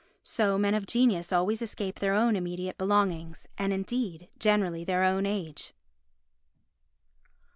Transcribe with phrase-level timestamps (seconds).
[0.23, 5.27] So men of genius always escape their own immediate belongings, and indeed generally their own
[5.27, 5.73] age.